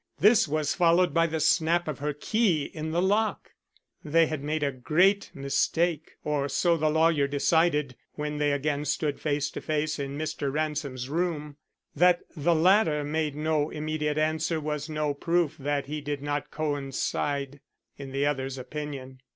[0.19, 3.51] This was followed by the snap of her key in the lock.
[4.03, 9.19] They had made a great mistake, or so the lawyer decided when they again stood
[9.21, 10.51] face to face in Mr.
[10.51, 11.57] Ransom's room.
[11.95, 17.59] That the latter made no immediate answer was no proof that he did not coincide
[17.95, 19.19] in the other's opinion.